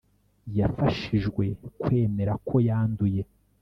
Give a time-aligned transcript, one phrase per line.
[0.57, 1.43] Yafashijwe
[1.81, 3.21] kwemera ko yanduye